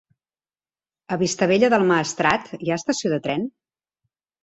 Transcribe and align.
A 1.17 1.19
Vistabella 1.25 1.71
del 1.75 1.87
Maestrat 1.93 2.53
hi 2.61 2.75
ha 2.75 2.81
estació 2.85 3.17
de 3.17 3.25
tren? 3.29 3.51